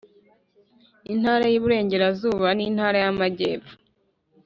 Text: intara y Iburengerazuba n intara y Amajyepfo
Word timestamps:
intara 1.13 1.45
y 1.49 1.55
Iburengerazuba 1.57 2.47
n 2.53 2.59
intara 2.67 2.97
y 3.03 3.07
Amajyepfo 3.11 3.73